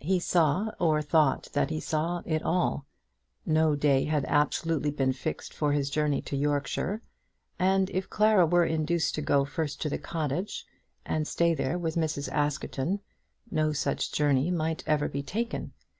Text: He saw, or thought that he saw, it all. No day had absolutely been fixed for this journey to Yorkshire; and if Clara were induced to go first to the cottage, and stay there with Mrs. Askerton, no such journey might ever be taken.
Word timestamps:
He 0.00 0.18
saw, 0.18 0.72
or 0.80 1.00
thought 1.02 1.50
that 1.52 1.70
he 1.70 1.78
saw, 1.78 2.20
it 2.26 2.42
all. 2.42 2.84
No 3.46 3.76
day 3.76 4.06
had 4.06 4.24
absolutely 4.26 4.90
been 4.90 5.12
fixed 5.12 5.54
for 5.54 5.72
this 5.72 5.88
journey 5.88 6.20
to 6.22 6.36
Yorkshire; 6.36 7.00
and 7.60 7.88
if 7.90 8.10
Clara 8.10 8.44
were 8.44 8.64
induced 8.64 9.14
to 9.14 9.22
go 9.22 9.44
first 9.44 9.80
to 9.82 9.88
the 9.88 9.96
cottage, 9.96 10.66
and 11.06 11.28
stay 11.28 11.54
there 11.54 11.78
with 11.78 11.94
Mrs. 11.94 12.28
Askerton, 12.32 12.98
no 13.52 13.72
such 13.72 14.10
journey 14.10 14.50
might 14.50 14.82
ever 14.84 15.06
be 15.08 15.22
taken. 15.22 15.72